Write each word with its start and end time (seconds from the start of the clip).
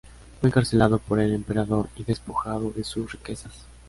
Fue 0.39 0.49
encarcelado 0.49 0.97
por 0.97 1.19
el 1.19 1.31
Emperador 1.31 1.87
y 1.95 2.03
despojado 2.03 2.71
de 2.71 2.83
sus 2.83 3.11
riquezas. 3.11 3.67